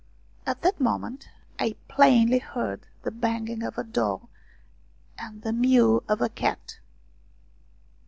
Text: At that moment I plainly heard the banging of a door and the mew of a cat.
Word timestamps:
At 0.47 0.63
that 0.63 0.79
moment 0.81 1.29
I 1.59 1.75
plainly 1.87 2.39
heard 2.39 2.87
the 3.03 3.11
banging 3.11 3.61
of 3.61 3.77
a 3.77 3.83
door 3.83 4.29
and 5.19 5.43
the 5.43 5.53
mew 5.53 6.03
of 6.09 6.21
a 6.21 6.29
cat. 6.29 6.79